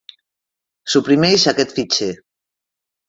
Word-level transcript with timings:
Suprimeix 0.95 1.45
aquest 1.53 1.75
fitxer. 1.81 2.11